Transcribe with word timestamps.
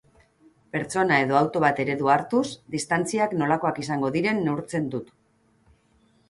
Pertsona 0.75 1.19
edo 1.25 1.35
auto 1.41 1.61
bat 1.63 1.81
eredu 1.83 2.09
hartuz, 2.13 2.41
distantziak 2.77 3.37
nolakoak 3.43 3.79
izango 3.85 4.11
diren 4.17 4.43
neurtzen 4.49 4.91
dut. 4.97 5.15